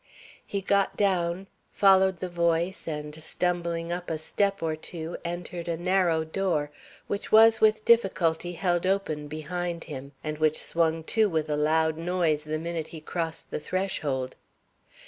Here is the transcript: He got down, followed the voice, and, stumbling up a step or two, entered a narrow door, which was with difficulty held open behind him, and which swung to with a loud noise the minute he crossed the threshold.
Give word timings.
He 0.47 0.61
got 0.61 0.97
down, 0.97 1.45
followed 1.71 2.21
the 2.21 2.27
voice, 2.27 2.87
and, 2.87 3.13
stumbling 3.21 3.91
up 3.91 4.09
a 4.09 4.17
step 4.17 4.63
or 4.63 4.75
two, 4.75 5.17
entered 5.23 5.67
a 5.67 5.77
narrow 5.77 6.23
door, 6.23 6.71
which 7.05 7.31
was 7.31 7.61
with 7.61 7.85
difficulty 7.85 8.53
held 8.53 8.87
open 8.87 9.27
behind 9.27 9.83
him, 9.83 10.13
and 10.23 10.39
which 10.39 10.57
swung 10.59 11.03
to 11.13 11.29
with 11.29 11.51
a 11.51 11.55
loud 11.55 11.97
noise 11.99 12.45
the 12.45 12.57
minute 12.57 12.87
he 12.87 12.99
crossed 12.99 13.51
the 13.51 13.59
threshold. 13.59 14.35